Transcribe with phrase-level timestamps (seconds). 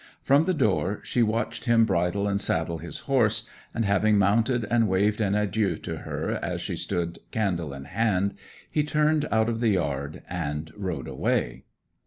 [0.23, 4.87] From the door she watched him bridle and saddle his horse, and having mounted and
[4.87, 8.33] waved an adieu to her as she stood candle in hand,
[8.67, 11.65] he turned out of the yard and rode away.